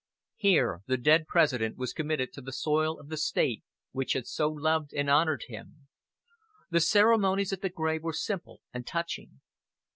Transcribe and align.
Here 0.37 0.81
the 0.87 0.97
dead 0.97 1.27
President 1.27 1.77
was 1.77 1.93
committed 1.93 2.33
to 2.33 2.41
the 2.41 2.51
soil 2.51 2.99
of 2.99 3.09
the 3.09 3.17
State 3.17 3.61
which 3.91 4.13
had 4.13 4.25
so 4.25 4.49
loved 4.49 4.93
and 4.95 5.11
honored 5.11 5.43
him. 5.47 5.89
The 6.71 6.79
ceremonies 6.81 7.53
at 7.53 7.61
the 7.61 7.69
grave 7.69 8.01
were 8.01 8.11
simple 8.13 8.61
and 8.73 8.87
touching. 8.87 9.41